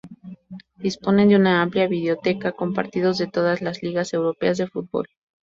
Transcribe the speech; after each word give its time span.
Disponen 0.77 1.29
de 1.29 1.35
una 1.35 1.61
amplia 1.61 1.87
videoteca 1.87 2.53
compartidos 2.53 3.19
de 3.19 3.27
todas 3.27 3.61
las 3.61 3.83
ligas 3.83 4.13
europeas 4.15 4.57
de 4.57 4.65
fútbol. 4.65 5.05